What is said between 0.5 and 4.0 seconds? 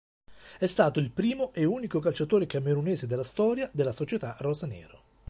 È stato il primo e unico calciatore camerunese della storia della